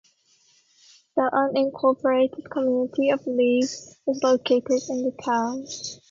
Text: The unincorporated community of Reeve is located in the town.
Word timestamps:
The 1.15 1.29
unincorporated 1.53 2.49
community 2.49 3.11
of 3.11 3.19
Reeve 3.27 3.65
is 3.65 4.23
located 4.23 4.81
in 4.89 5.03
the 5.03 5.15
town. 5.23 5.67